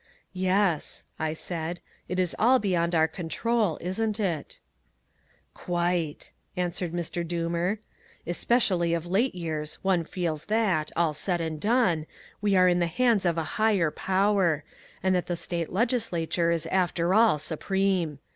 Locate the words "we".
12.41-12.55